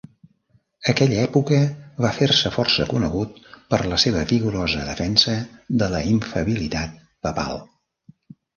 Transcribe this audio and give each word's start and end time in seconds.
Aquella 0.93 1.19
època 1.23 1.59
va 2.05 2.11
fer-se 2.19 2.51
força 2.55 2.87
conegut 2.95 3.37
per 3.75 3.81
la 3.93 4.01
seva 4.05 4.25
vigorosa 4.33 4.89
defensa 4.89 5.37
de 5.85 5.93
la 5.95 6.03
infal·libilitat 6.17 7.01
papal. 7.29 7.65